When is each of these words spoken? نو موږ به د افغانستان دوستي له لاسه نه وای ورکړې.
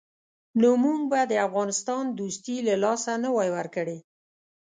نو 0.61 0.69
موږ 0.83 0.99
به 1.11 1.19
د 1.31 1.33
افغانستان 1.47 2.03
دوستي 2.19 2.57
له 2.67 2.75
لاسه 2.83 3.11
نه 3.23 3.29
وای 3.35 3.49
ورکړې. 3.57 3.97